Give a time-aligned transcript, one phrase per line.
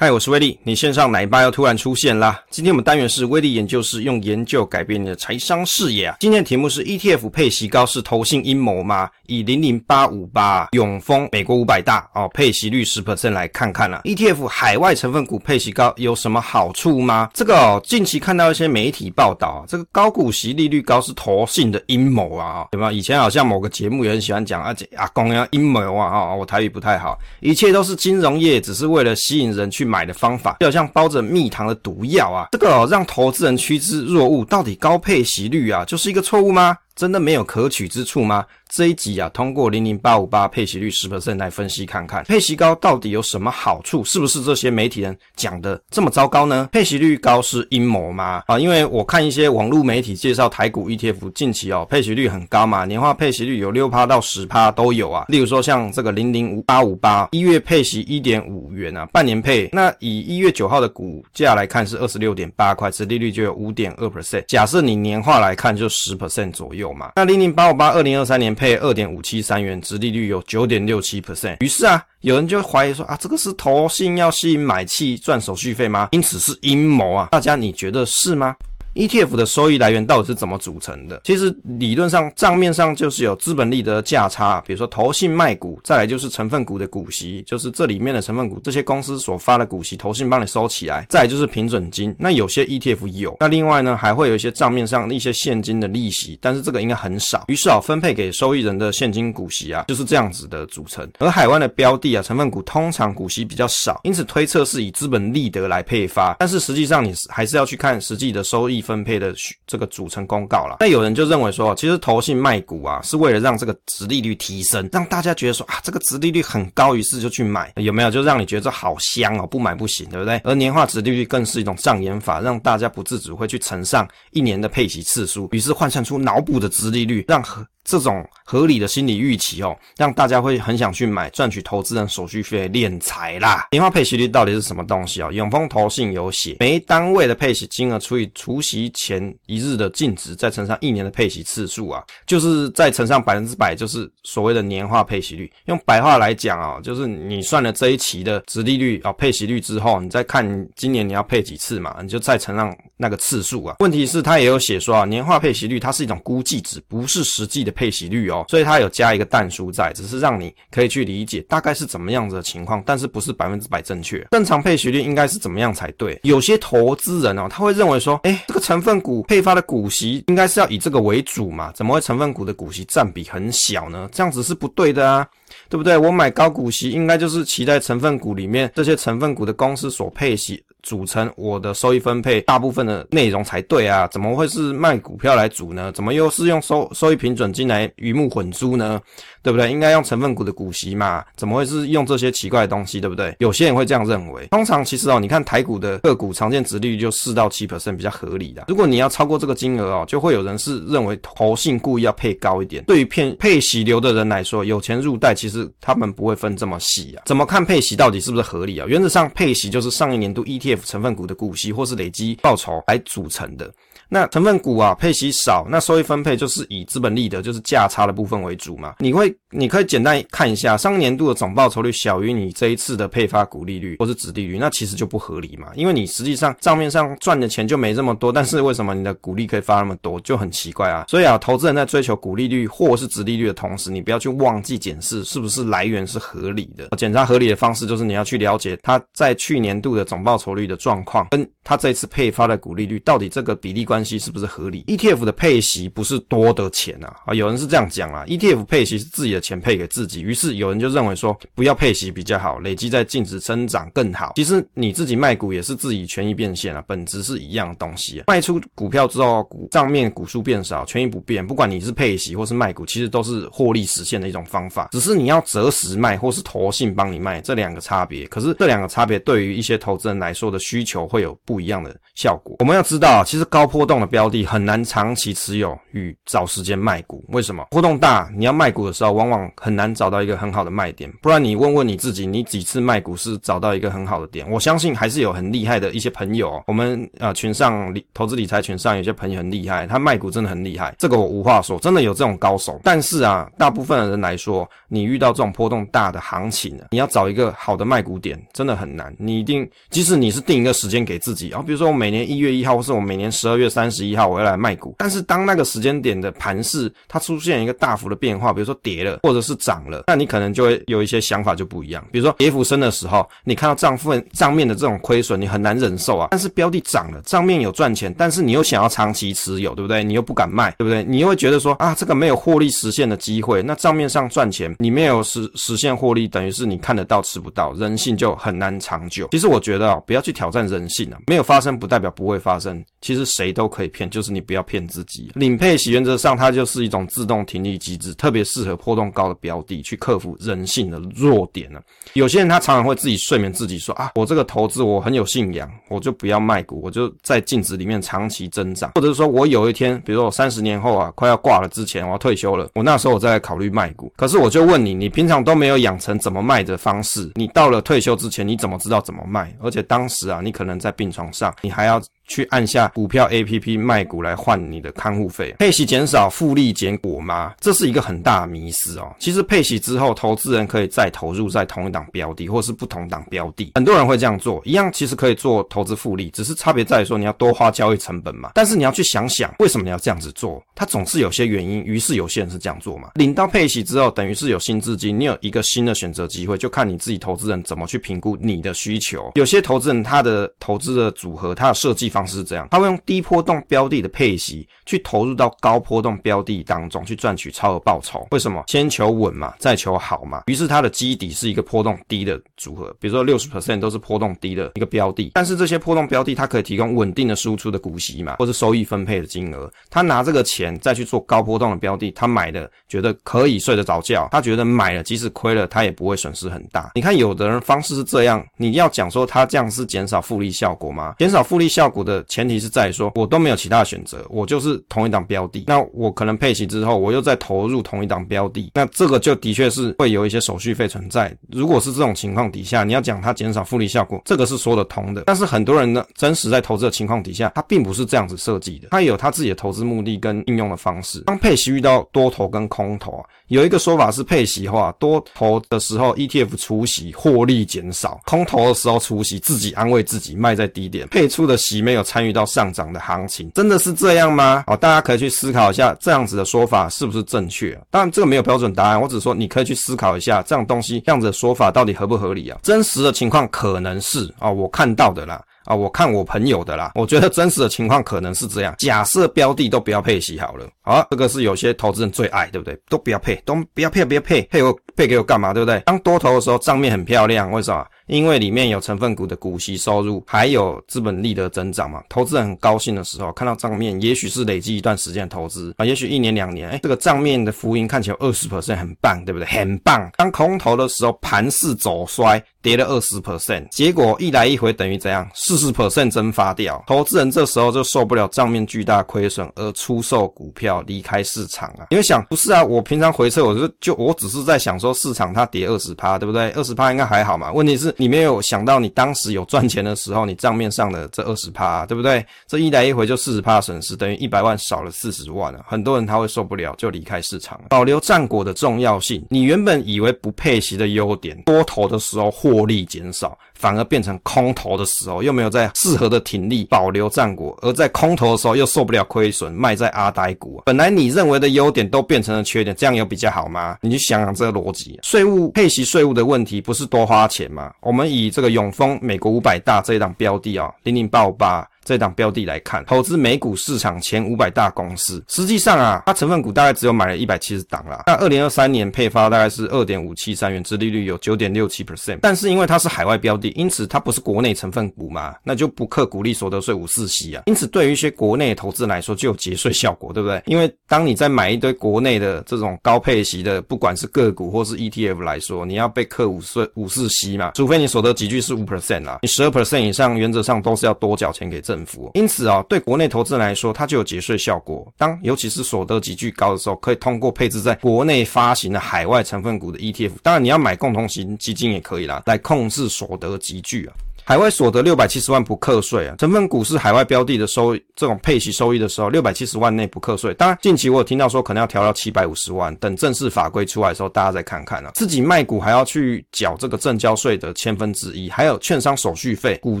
[0.00, 0.56] 嗨，我是威利。
[0.62, 2.40] 你线上奶爸又突然出现啦！
[2.50, 6.16] 今天我们单元是威利研究室，用研究改变你的财商视野啊。
[6.20, 9.10] 今天的题目是 ETF 配息高是投信阴谋吗？
[9.26, 14.02] 以零零八五八永丰美国五百大哦，配息率十 percent 来看看啦。
[14.04, 17.28] ETF 海外成分股配息高有什么好处吗？
[17.34, 22.92] 这个哦，近期看到一些媒体报道，这个高股息利率高是投信的阴谋啊，对吧？
[22.92, 29.87] 以前好像某个节目也很喜欢讲啊，阿公要阴谋啊，啊，我台语不太好，一切都是金融业只是为了吸引人去。
[29.88, 36.76] 买的方法就好像包着蜜糖的毒药啊，这个哦，让投资人趋之若鹜，到底高配息率啊，就是一个错误吗？
[36.98, 38.44] 真的没有可取之处吗？
[38.68, 44.02] 这一集啊，通过零零八五八配息率十 percent 来分析看看，配息高到底有什么好处？
[44.04, 46.68] 是不是这些媒体人讲的这么糟糕呢？
[46.72, 48.42] 配息率高是阴谋吗？
[48.48, 55.24] 啊，因为我看一些网络媒体介绍台股 ETF 近期哦，配息率很高嘛，年化配息率有六趴到十趴都有啊。
[55.28, 64.44] 例如说像这个零零五八五八，一月配息一点五元啊，半年配，那以一月九号的股价来看是二十六点八块，殖利率就有五点二 percent。
[64.48, 71.56] 假设你年化来看就十 percent 左右那零零八五八二零二三年配二点五七三元，殖利率有九点六七 percent。
[71.60, 76.08] 于是啊，有人就怀疑说啊，这个是投信要吸引买气赚手续费吗？
[76.12, 77.28] 因此是阴谋啊！
[77.30, 78.54] 大家你觉得是吗
[78.94, 81.20] ？ETF 的收益来源到底是怎么组成的？
[81.24, 92.14] 其实理论上账面上就是有资本利得价差，比如说投信卖股，再来就是成分股的股息，就是这里面的成分股这些公司所发的股息，投信帮你收起来，再来就是平准金。
[92.18, 97.44] 那有些 ETF 有，那另外呢还会有一些账面上的一些现金的利息，但是这个应该很少。
[97.48, 101.08] 于是啊，分配给收益人的现金股息啊，就是这样子的组成。
[101.18, 108.77] 而海外的标的啊，成分股通常股息比较少，因此推测是以资本利得来配发，但是实际上你还是要去看实际的收益。
[108.80, 109.34] 分配的
[109.66, 118.10] 这个组成公告了，那有人就认为说，其实投信卖股啊，是为了让这个值利率提升，让大家觉得说啊，这个值利率很高，于是就去买，有没有？
[118.10, 120.40] 就让你觉得这好香哦，不买不行，对不对？
[120.44, 127.66] 而年化值利率更是一种障眼法，让大家不自主会去乘上一年的配息次数，于是换算出脑补的值利率，让和。
[127.88, 133.66] 这种合理的心理预期哦，让大家会很想去买，赚取投资人手续费，敛财啦。
[133.70, 135.32] 年化配息率到底是什么东西哦？
[135.32, 145.50] 永丰投信有写，每单位的配息金额除以除息前一日的净值，再乘上一年的配息次数啊，就是再乘上百分之百，就是所谓的年化配息率。
[145.64, 153.76] 用白话来讲啊，就是你算了这一期的殖利率啊，配息率之后，你再看今年你要配几次嘛，你就再乘上那个次数啊。
[153.80, 157.72] 问题是它也有写说啊，年化配息率它是一种估计值，不是实际的。
[157.78, 164.26] 配息率哦，所以它有加一个淡书在，只是让你可以去理解大概是怎么样子的情况，但是不是百分之百正确。
[164.32, 166.18] 正常配息率应该是怎么样才对？
[166.24, 174.08] 有些投资人哦，他会认为说，诶，这个成分股配发的股息应该是要以这个为主嘛，怎么会成分股的股息占比很小呢？
[174.10, 175.24] 这样子是不对的啊，
[175.68, 175.96] 对不对？
[175.96, 180.60] 我买高股息应该就是期待成分股里面这些成分股的公司所配息。
[180.82, 185.90] 组成我的收益分配大部分的内容才对啊，怎么会是卖股票来组呢？
[185.92, 189.00] 怎么又是用收收益平准金来鱼目混珠呢？
[189.42, 189.70] 对不对？
[189.70, 191.24] 应该用成分股的股息嘛？
[191.36, 193.00] 怎么会是用这些奇怪的东西？
[193.00, 193.34] 对不对？
[193.38, 194.46] 有些人会这样认为。
[194.48, 198.64] 通常其实哦，你看台股的个股常见殖利率就四到七 percent 比较合理的。
[198.68, 202.84] 如果你要超过这个金额哦，就会有人是认为投信故意要配高一点。
[202.84, 207.22] 对于骗配息流的人来说，有钱入袋，其实他们不会分这么细啊。
[207.24, 208.86] 怎么看配息到底是不是合理啊？
[208.88, 213.72] 原则上配息就是上一年度一成分股的股息或是累积报酬来组成的。
[214.08, 218.94] 那成分股啊，配息少，那收益分配就是以资本利得，就是价差的部分为主嘛。
[219.00, 225.68] 你会，你可以简单看一下，上年度的总报酬率小于你这一次的配发股利率或是殖利率，那其实就不合理嘛。
[225.74, 231.04] 因为你实际上账面上赚的钱就没这么多，但是为什么你的股利可以发那么多，就很奇怪啊。
[231.08, 236.88] 所以啊，投资人在追求股利率或是殖利率的同时，你不要去忘记检视是不是来源是合理的。
[236.96, 243.97] 检查合理的方式就是你要去了解它在去年度的总报酬率的状况，跟它这一次配发的股利率到底这个比例关。
[243.98, 247.34] 关系是不是合理？ETF 的配息不是多的钱啊啊！
[247.34, 254.34] 有人是这样讲啊，ETF 配息是自己的钱配给自己，于是有人就认为说不要配息比较好，累积在净值增长更好。
[254.36, 258.24] 其实你自己卖股也是自己权益变现啊，本质是一样的东西啊。
[258.28, 261.44] 卖出股票之后，股账面股数变少，权益不变。
[261.44, 268.28] 不管你是配息或是卖股，其实都是获利实现的一种方法，只是你要择时卖或是投信帮你卖这两个差别。
[268.28, 272.54] 可是这两个差别对于一些投资人来说的需求会有不一样的效果。
[272.60, 277.24] 我们要知道，其实高波动的标的很难长期持有与找时间卖股。
[277.30, 277.66] 为什么？
[277.70, 281.10] 波动大，你要卖股的时候，往往很难找到一个很好的卖点。
[281.22, 284.48] 不然你问问你自己，你几次卖股是找到一个很好的点？
[284.50, 286.62] 我相信还是有很厉害的一些朋友。
[286.66, 292.78] 我们呃群上理投资理财群上有些朋友很厉害，他卖股真的很厉害，这个我无话说，真的有这种高手。
[292.84, 299.14] 但是啊，大部分的人来说，你遇到这种波动大的行情呢，你要找一个好的卖股点，真的很难。
[299.18, 312.04] 你一定，即使你是定一个时间给自己，啊，比如说我每年一月一号，或是我每年十二月三十一号我要来卖股，但是当那个时间点的盘势它出现一个大幅的变化，比如说跌了或者是涨了，那你可能就会有一些想法就不一样。
[312.10, 316.26] 比如说跌幅深的时候，你看到账份账面的这种亏损，你很难忍受啊。
[316.32, 320.02] 但是标的涨了，账面有赚钱，但是你又想要长期持有，对不对？
[320.02, 321.04] 你又不敢卖，对不对？
[321.04, 329.28] 你又会觉得说啊，这个没有获利实现的机会，那账面上赚钱，你没有实实现获利，等于是你看得到吃不到，人性就很难长久。
[329.30, 332.84] 其实我觉得啊，不要去挑战人性啊，没有发生不代表不会发生。
[333.00, 335.30] 其实谁都可以骗，就是你不要骗自己。
[335.34, 341.80] 领配息原则上它就是一种自动停利机制，特别适合波动高的标的去克服人性的弱点呢。
[342.14, 354.12] 有些人他常常会自己睡眠自己说啊，我这个投资我很有信仰，我就不要卖股，我就在净值里面长期增长，或者是说我有一天，比如说我三十年后啊快要挂了之前，我要退休了，我那时候我再来考虑卖股。
[354.16, 359.54] 可是我就问你，你平常都没有养成怎么卖的方式，你到了退休之前，你怎么知道怎么卖？
[359.62, 362.02] 而且当时啊，你可能在病床上，你还要。
[362.28, 367.54] 去按下股票 APP 卖股来换你的看护费，配息减少，复利结果吗？
[367.60, 369.16] 这是一个很大的迷思哦。
[369.18, 373.72] 其实配息之后，投资人可以再投入在同一档标的，或是不同档标的。
[373.74, 378.50] 很多人会这样做，一样其实可以做投资复利，只是差别在于说你要多花交易成本嘛。
[378.54, 380.62] 但是你要去想想，为什么你要这样子做？
[380.74, 381.82] 它总是有些原因。
[381.82, 383.10] 于是有些人是这样做嘛。
[383.14, 389.32] 领到配息之后，等于是有新资金，你有一个新的选择机会，就看你自己投资人怎么去评估你的需求。
[389.34, 392.17] 有些投资人他的投资的组合，他的设计方。
[392.18, 398.26] 方式是这样，他会用低波动标的的配息去投入到高波动标的当中去赚取超额报酬。
[398.32, 398.64] 为什么？
[398.66, 400.42] 先求稳嘛，再求好嘛。
[400.46, 405.30] 于是它的基底是一个波动低的组合，比如说六十 percent 都是波动低的一个标的。
[405.34, 409.70] 但是这些波动标的它可以提供稳定的输出的股息嘛，或者收益分配的金额。
[409.88, 416.90] 他拿这个钱再去做高波动的标的，他买的觉得可以睡得着觉，他觉得买了即使亏了他也不会损失很大。
[416.96, 421.14] 你看有的人方式是这样，你要讲说他这样是减少复利效果吗？
[421.18, 425.64] 减少复利效果的前提是在于说，我都没有其他选择，我就是同一档标的。
[425.66, 431.36] 那我可能配息之后，我又再投入同一档标的，那这个就的确是会有一些手续费存在。
[431.50, 435.24] 如果是这种情况底下，你要讲它减少复利效果，这个是说得通的。
[435.26, 441.20] 但是很多人呢，真实在投资的情况底下，他并不是这样子设计的，他有他自己的投资目的跟应用的方式。
[441.26, 451.97] 当配息遇到多头跟空头啊，有一个说法是配息化，多头的时候 ETF 除息获利减少，空头的时候除息自己安慰自己卖在低点，配出的息没有。
[451.98, 454.64] 有参与到上涨的行情，真的是这样吗？
[454.66, 457.78] 好，大家可以去思考一下，这样子的说法是不是正确？
[457.90, 462.58] 当然，这个没有标准答案，我只说你可以去思考一下，这样东西这样子的说法到底合不合理啊？
[462.62, 465.42] 真实的情况可能是啊，我看到的啦。
[465.64, 468.74] 啊，我看我朋友的啦，我觉得真实的情况可能是这样。
[468.78, 472.74] 假设标的都不要配息好了，好，这个是有些投资人最爱，对不对？
[472.88, 475.52] 都不要配，都不要配，不要配，配我配给我干嘛？
[475.52, 475.78] 对不对？
[475.80, 477.84] 当多头的时候，账面很漂亮，为什么？
[478.08, 482.02] 因为里面有成分股的股息收入，还有资本利得增长嘛。
[482.08, 489.46] 投资人很高兴的时候，看到账面，也许是累积一段时间的投资啊，也许一年两年，哎，这个账面的浮盈看起来二十 percent 很棒，对不对？
[489.46, 490.10] 很棒。
[490.16, 492.42] 当空头的时候，盘势走衰。
[492.60, 495.28] 跌了二十 percent，结果一来一回等于怎样？
[495.34, 496.82] 四十 percent 蒸发掉。
[496.86, 501.86] 投资人这时候就受不了账面巨大亏损而出售股票离开市场啊！
[501.90, 502.62] 你会想，不是啊？
[502.62, 506.50] 我平常回撤，我就就我只是在想说，市场它跌二十趴，对不对？
[506.50, 507.52] 二十趴应该还好嘛？
[507.52, 512.24] 问题是，你没有想到，你当时有赚钱的时候，你账面上的这二十趴，对不对？
[512.46, 515.64] 这一来一回就四十趴损失，等于一百万少了四十万啊！
[515.68, 517.60] 很多人他会受不了，就离开市场。
[517.70, 530.62] 保留战果的重要性，你原本以为不配息的优点，多头的时候获利减少，反而变成空头的时候，又没有在适合的停利保留战果，而在空头的时候又受不了亏损卖在阿呆股。
[530.64, 533.76] 本来你认为的优点都变成了缺点，这样有比较好吗？
[533.82, 534.98] 你去想想这个逻辑。
[535.02, 537.72] 税务配息税务的问题不是多花钱吗？
[537.80, 541.68] 我们以这个永丰美国五百大这一档标的啊，零零八五八。
[541.84, 548.02] 这档标的来看，投资美股市场前五百大公司，实际上啊，它成分股大概只有买了一百七十档啦。
[548.06, 552.18] 那二零二三年配发大概是二点五七三元，殖利率有九点六七 percent。
[552.20, 557.42] 但是因为它是海外标的，因此它不是国内成分股嘛，那就不课股利所得税五四息啊。
[557.46, 560.42] 因此对于一些国内投资来说，就有节税效果，对不对？
[560.46, 572.10] 因为当你在买一堆国内的这种高配息的，不管是个股或是 ETF 来说，你要被课五税五四息嘛，除非你所得级距是五 percent 啊，你十二 percent 以上，原则上都是要多缴钱给政府。
[572.14, 574.86] 因此啊，对国内投资人来说，它就有节税效果。
[574.96, 584.07] 当尤其是所得级距高的时候，可以通过配置在国内发行的海外成分股的 ETF，当然你要买共同型基金也可以啦，来控制所得集聚啊。
[584.28, 590.34] 海外所得六百七十万不课税啊，成分股是海外标的的收益，这种配息收益的时候，六百七十万内不课税。
[590.34, 594.90] 当然，近期我有听到说可能要调到七百五十万，等正式法规出来的时候，大家再看看啊。
[594.96, 599.80] 自己卖股还要去缴这个证交税的千分之一，还有券商手续费，股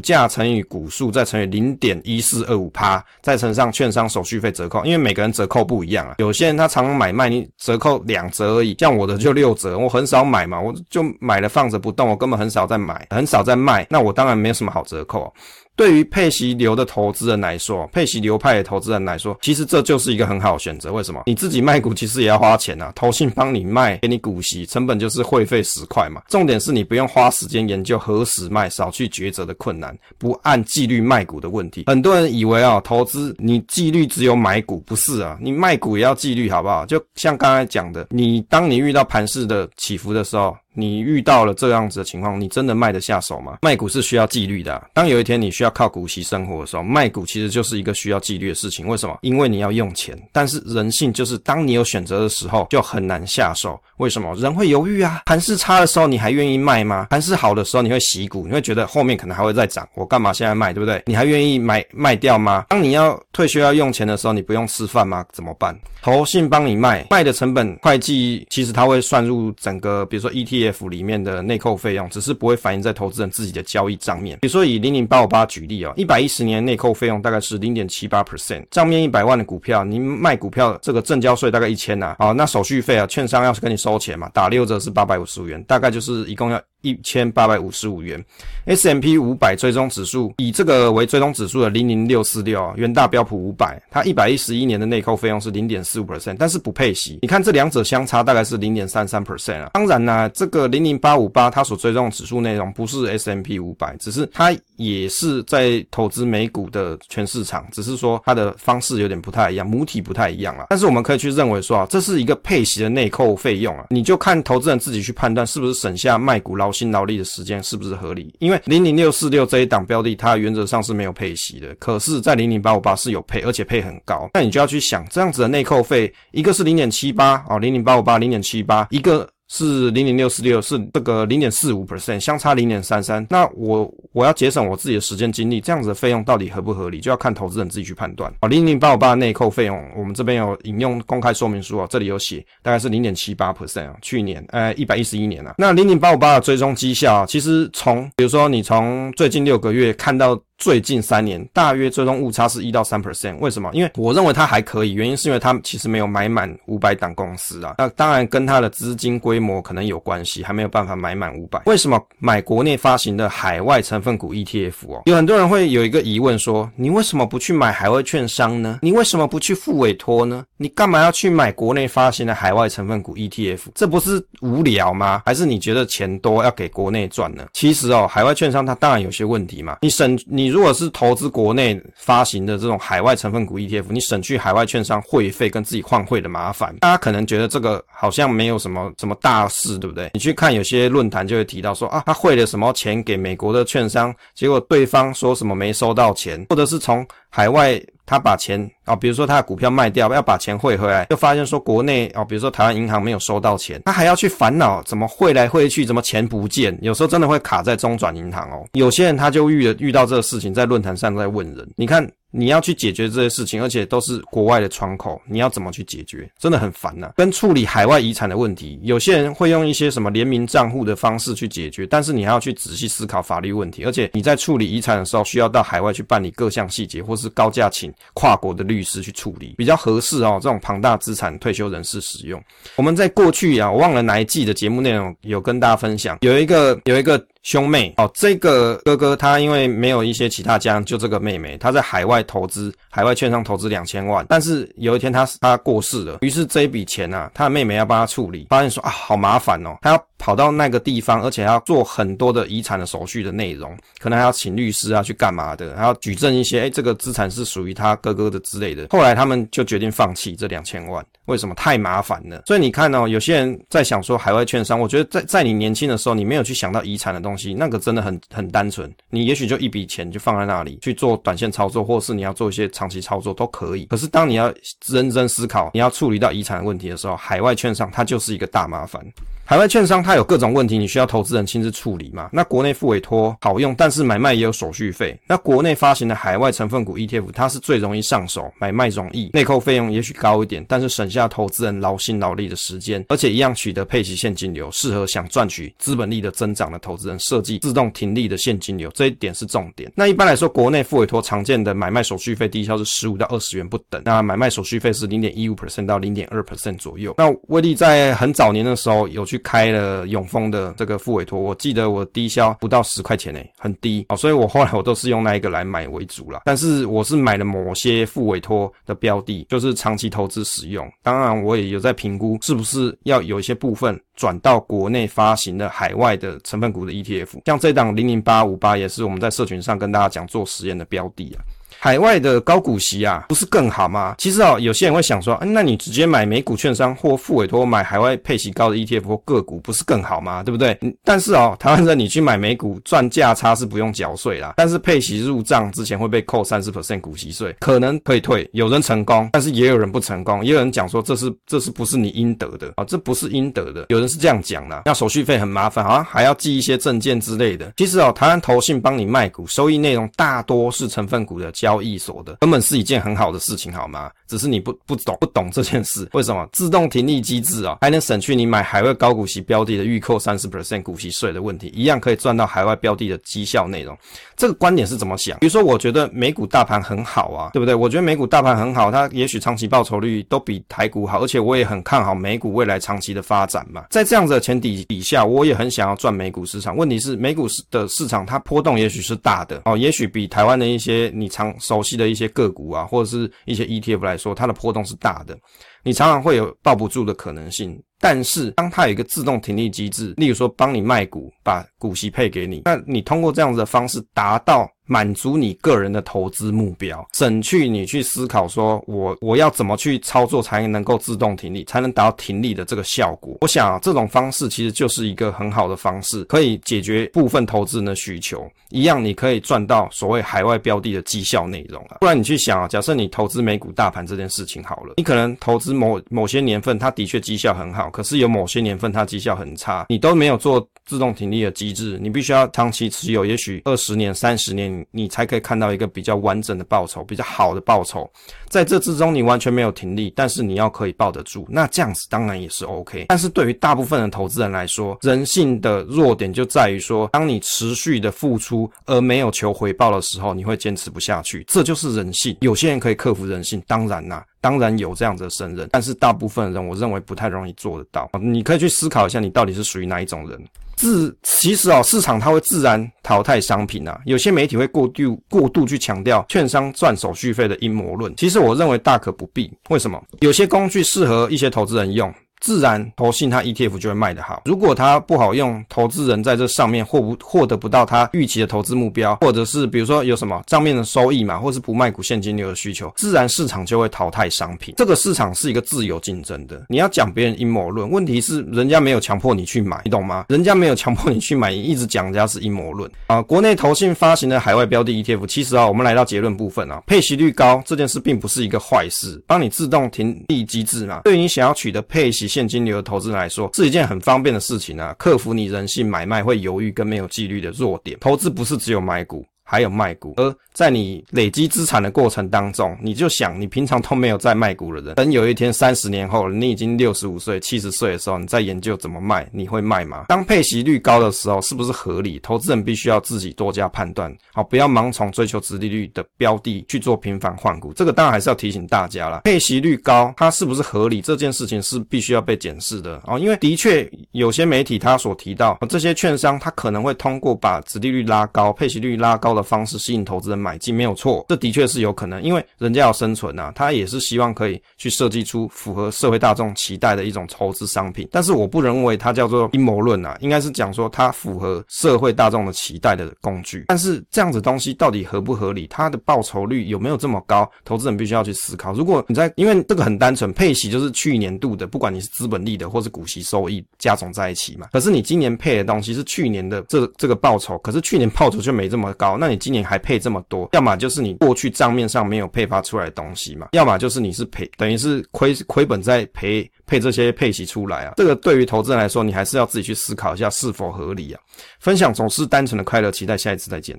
[0.00, 6.14] 价乘以股数再乘以零点一四二五趴，再乘上券商手续费折扣，因为每个人折扣不一样啊。
[6.16, 15.32] 有些人他常买卖，你折扣两折而已，像我的就六折，我很少买嘛，我就买了放着不动，我根本很少在买，很少在卖，那我当然没有什么好折扣。
[15.76, 20.92] 对于配息流的投资人来说，配息流派的投资人来说，其实这就是一个很好的选择。
[20.92, 21.22] 为什么？
[21.26, 26.20] 你自己卖股其实也要花钱啊，投信帮你卖，给你股息，成本就是会费十块嘛。
[26.28, 31.84] 重点是你不用花时间研究何时卖，少去抉择的困难，不按纪律卖股的问题。
[31.86, 36.84] 很多人以为啊，投资你纪律只有买股，不是啊，你卖股也要纪律，好不好？
[36.86, 40.56] 就像刚才讲的，你当你遇到盘势的起伏的时候。
[40.74, 43.58] 你遇到了这样子的情况，你真的卖得下手吗？
[43.62, 44.80] 卖股是需要纪律的。
[44.94, 48.86] 当有一天你需要靠股息生活的时候，卖股其实就是一个需要纪律的事情。
[48.86, 49.18] 为什么？
[49.22, 50.16] 因为你要用钱。
[50.32, 53.80] 但是人性就是，当你有选择的时候，就很难下手。
[53.96, 54.34] 为什么？
[54.36, 55.22] 人会犹豫啊。
[55.26, 57.06] 盘势差的时候，你还愿意卖吗？
[57.10, 61.02] 盘势好的时候，你会洗股，你会觉得后面可能还会再涨，我干嘛现在卖，对不对？
[61.06, 62.66] 你还愿意买卖掉吗？
[62.68, 65.24] 当你要退休要用钱的时候，你不用吃饭吗？
[65.32, 65.76] 怎么办？
[66.00, 70.88] 投信帮你卖，卖的成本会计其实它会算入整个，比如说 ET ef。
[70.88, 74.38] 里面的内扣费用只是不会反映在投资人自己的交易账面。
[74.40, 86.58] 比如说以零零八五八举例啊，一百一十年内扣费用大概是零点七八 percent，账面一百万的股票，您卖股票这个证交税大概一千呐，好，那手续费啊，券商要是跟你收钱嘛，打六折是八百五十五元，大概就是一共要。
[86.82, 88.22] 一千八百五十五元
[88.66, 97.18] ，S M P 五百追踪指数以这个为追踪指数的零零六四六啊，元大标普五百，它一百一十一年的内扣费用是零点四五 percent，但是不配息。
[97.22, 99.70] 你看这两者相差大概是零点三三 percent 啊。
[99.74, 110.66] 当然呢、这个零零八五八它所追踪指数内容不是 S M P 五百，只是它也是在投资美股的全市场，只是说它的方式有点不太一样，母体不太一样啊。
[110.70, 118.34] 但是我们可以去认为说啊，这是一个配息的内扣费用啊，你就看投资人自己去判断是不是省下卖股劳心劳力的时间是不是合理？
[118.40, 124.28] 因为零零六四六这一档标的，它原则上是没有配息的，可是，在零零八五八是有配，而且配很高。
[124.34, 129.26] 那你就要去想，这样子的内扣费，一个是零点七八哦，零零八五八零点七八，一个。
[129.48, 133.26] 是零零六四六，是这个零点四五 percent，相差零点三三。
[133.30, 138.32] 那我我要节省我自己的时间精力，这样子的费用到底合不合理，就要看投资人自己去判断。
[138.40, 143.96] 啊，零零八五八的内扣费用，我们这边有引用公开说明书啊，这里有写，大概是零点七八 percent 啊。
[144.02, 150.38] 去年呃一百一十一年啊，那零零八五八的追踪绩效，其实从比如说你从最近六个月看到。
[150.58, 153.70] 最近三年大约追踪误差是一到三 percent，为什么？
[153.72, 157.76] 因为我认为它还可以，原因是因为它其实没有买满五百档公司啊。
[157.78, 161.62] 那当然跟它的资金规模可能有关系，还没有办法买满五百。
[161.66, 165.02] 为什么买国内发行的海外成分股 ETF 哦？
[165.06, 168.80] 有很多人会有一个疑问说，你为什么不去买海外券商呢？
[168.82, 170.44] 你为什么不去付委托呢？
[170.56, 173.60] 你干嘛要去买国内发行的海外成分股 ETF？
[173.76, 175.22] 这不是无聊吗？
[175.24, 177.46] 还是你觉得钱多要给国内赚呢？
[177.52, 179.78] 其实哦，海外券商它当然有些问题嘛。
[179.82, 180.47] 你省你。
[180.48, 190.10] 你如果是投资国内发行的这种海外成分股 ETF，你省去海外券商会费跟自己换汇的麻烦，大家可能觉得这个好像没有什么什么大事，对不对？
[190.14, 197.78] 你去看有些论坛就会提到说啊，他汇了什么钱给美国的券商，结果对方说什么没收到钱，或者是从海外。
[198.08, 208.64] 他把钱啊，比如说他的股票卖掉，要把钱汇回来，就发现说国内啊，比如说台湾银行没有收到钱，他还要去烦恼怎么汇来汇去，怎么钱不见，有时候真的会卡在中转银行哦。
[208.72, 212.10] 有些人他就遇遇到这个事情，在论坛上在问人，你看。
[212.30, 216.30] 你要去解决这些事情，而且都是国外的窗口，你要怎么去解决？
[216.38, 230.38] 真的很烦呐、跟处理海外遗产的问题，有些人会用一些什么联名账户的方式去解决，但是你还要去仔细思考法律问题，而且你在处理遗产的时候，需要到海外去办理各项细节，或是高价请跨国的律师去处理，比较合适哦。
[230.42, 232.42] 这种庞大资产退休人士使用。
[232.76, 237.92] 我们在过去啊，我忘了哪一季的节目内容有跟大家分享，有一个有一个兄妹。
[237.96, 258.88] 哦，这个哥哥他因为没有一些其他家，就这个妹妹，他在海外投资，海外券商投资两千万，但是有一天他他过世了，于是这一笔钱啊，他的妹妹要帮他处理，发现说啊，好麻烦哦，他要跑到那个地方，而且还要做很多的遗产的手续的内容，可能还要请律师啊去干嘛的，还要举证一些，哎，这个资产是属于他哥哥的之类的。
[258.90, 261.54] 后来他们就决定放弃这两千万，为什么？
[261.54, 262.42] 太麻烦了。
[262.46, 268.92] 所以你看哦，有些人在想说海外券商，我觉得在在你年轻的时候，你没有去想到遗产的东西，那个真的很很单纯。
[269.10, 273.84] 你也许就一笔钱就放在那里去做短线操作，或是你要做一些长期操作都可以。
[273.86, 274.52] 可是当你要
[274.86, 279.04] 认真思考，你要处理到遗产的问题的时候，海外券商它就是一个大麻烦。
[279.48, 282.28] 海外券商它有各种问题，你需要投资人亲自处理嘛？
[282.30, 285.18] 那国内付委托好用，但是买卖也有手续费。
[285.26, 299.90] 那国内发行的海外成分股 ETF，它是最容易上手，买卖容易，内扣费用也许高一点，但是省下投资人劳心劳力的时间，而且一样取得配息现金流，适合想赚取资本利的增长的投资人设计自动停利的现金流，这一点是重点。
[299.96, 307.14] 那一般来说，国内付委托常见的买卖手续费低消是十五到二十元不等，那买卖手续费是零点一五 percent 到零点二 percent 左右。
[307.16, 316.42] 那威力在很早年的时候有去开了永丰的这个副委托，我记得我低消不到十块钱诶，很低哦，所以我后来我都是用那一个来买为主啦。
[316.44, 320.90] 但是我是买了某些副委托的标的，就是长期投资使用。
[321.02, 331.42] 当然我也有在评估是不是要有一些部分转到国内发行的海外的成分股的 ETF，像这档零零八五八也是我们在社群上跟大家讲做实验的标的啊。
[331.76, 334.14] 海外的高股息啊，不是更好吗？
[334.18, 340.42] 其实哦，有些人会想说，嗯，那你直接买美股券商或付委托买海外配息高的 ETF 或个股，不是更好吗？
[340.42, 340.78] 对不对？
[341.04, 348.48] 但是哦， 台湾人你去买美股赚价差是不用缴税啦，但是配息入账之前会被扣三十 percent 股息税，可能可以退。
[348.52, 352.84] 有人成功，但是也有人不成功，也有人讲说这是这是不是你应得的啊？
[352.84, 354.82] 这不是应得的，有人是这样讲的。
[354.86, 357.72] 那手续费很麻烦，好像还要寄一些证件之类的。
[357.76, 364.10] 其实哦，台湾投信帮你卖股，收益内容大多是成分股的交易所的根本是一件很好的事情，好吗？
[364.28, 373.96] 只是你不不懂不懂这件事，为什么自动停利机制啊，还能省去你买海外高股息标的的预扣三十 percent 股息税的问题，一样可以赚到海外标的的绩效内容。
[374.36, 375.38] 这个观点是怎么想？
[375.38, 377.74] 比如说，我觉得美股大盘很好啊，对不对？
[377.74, 383.86] 我觉得美股大盘很好，它也许长期报酬率都比台股好，而且我也很看好美股未来长期的发展嘛。
[383.90, 386.76] 在这样子的前提底下，我也很想要赚美股市场。
[386.76, 395.38] 问题是，美股的市场它波动也许是大的哦，也许比台湾的一些你长熟悉的一些个股啊，或者是一些 ETF 来说，它的波动是大的，
[395.82, 397.80] 你常常会有抱不住的可能性。
[398.00, 404.70] 但是，当它有一个自动停利机制，例如说帮你卖股，把股息配给你，那你通过这样子的方式达到。
[404.90, 413.36] 满足你个人的投资目标，省去你去思考说我我要怎么去操作才能够自动停利，才能达到停利的这个效果。
[413.42, 418.50] 我想啊，这种方式其实就是一个很好的方式，可以解决部分投资人的需求。
[418.70, 421.98] 一样，你可以赚到所谓海外标的的绩效内容啊。
[422.00, 434.68] 不然你去想啊，假设你投资美股大盘这件事情好了，你可能投资某某些年份，它的确绩效很好，可是有某些年份它绩效很差，你都没有做自动停利的机制，你必须要长期持有，也许二十年、三十年。
[434.90, 438.10] 你才可以看到一个比较完整的报酬，比较好的报酬。
[438.48, 443.06] 在这之中，你完全没有停利，但是你要可以抱得住，那这样子当然也是 OK。
[443.08, 451.44] 但是对于大部分的投资人来说，人性的弱点就在于说，当你持续的付出而没有求回报的时候，你会坚持不下去。
[451.46, 452.36] 这就是人性。
[452.40, 458.08] 有些人可以克服人性，当然啦，当然有这样子的胜任，但是大部分人，我认为不太容易做得到。
[458.20, 460.38] 你可以去思考一下，你到底是属于哪一种人。
[460.76, 464.00] 自其实哦，市场它会自然淘汰商品啊。
[464.04, 469.52] 有些媒体会过度过度去强调券商赚手续费的阴谋论，其实我认为大可不必。
[469.70, 470.00] 为什么？
[470.20, 472.14] 有些工具适合一些投资人用。
[472.40, 474.42] 自然投信它 ETF 就会卖得好。
[474.44, 484.74] 如果它不好用，投资人在这上面获不获得不到他预期的投资目标，或者是比如说有什么账面的收益嘛，或是不卖股现金流的需求，自然市场就会淘汰商品。
[484.76, 486.64] 这个市场是一个自由竞争的。
[486.68, 490.26] 你要讲别人阴谋论，问题是人家没有强迫你去买，你懂吗？
[490.28, 493.20] 人家没有强迫你去买，你一直讲人家是阴谋论啊。
[493.22, 502.27] 国内投信发行的海外标的 ETF，其实啊，我们来到结论部分啊，配息率高这件事并不是一个坏事，帮你自动停利机制嘛，对你想要取得配息。
[502.28, 507.98] 现金流的投资来说是一件很方便的事情啊，克服你人性买卖会犹豫跟没有纪律的弱点。
[508.00, 509.26] 投资不是只有买股。
[509.50, 520.04] 还有卖股，而在你累积资产的过程当中，你就想，你平常都没有在卖股的人，等有一天三十年后，你已经六十五岁、七十岁的时候，你再研究怎么卖，你会卖吗？
[520.08, 522.18] 当配息率高的时候，是不是合理？
[522.18, 527.72] 投资人必须要自己多加判断，好，不要盲从追求殖利率的标的去做频繁换股。
[527.72, 531.00] 这个当然还是要提醒大家啦，配息率高，它是不是合理？
[531.00, 548.06] 这件事情是必须要被检视的啊，因为的确有些媒体他所提到，这些券商他可能会通过把殖利率拉高、配息率拉高的方式吸引投资人买进，没有错，这的确是有可能，因为人家要生存呐、啊，他也是希望可以去设计出符合社会大众期待的一种投资商品。
[548.12, 553.64] 但是我不认为它叫做阴谋论啊，应该是讲说它符合社会大众的期待的工具。
[553.68, 555.66] 但是这样子东西到底合不合理？
[555.68, 557.50] 它的报酬率有没有这么高？
[557.64, 558.72] 投资人必须要去思考。
[558.72, 564.68] 如果你在，因为这个很单纯，配息就是去年度的，不管你是资本利得或是股息收益加总在一起嘛。
[564.72, 577.94] 可是你今年配的东西是去年的这这个报酬，可是去年报酬却没这么高那，你今年还配这么多，要么就是你过去账面上没有配发出来的东西嘛，要么就是你是赔，等于是亏亏本在赔配这些配息出来啊。
[577.96, 581.20] 这个对于投资人来说，你还是要自己去思考一下是否合理啊。
[581.58, 583.76] 分享总是单纯的快乐，期待下一次再见。